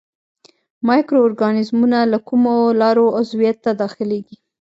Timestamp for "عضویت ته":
3.19-3.71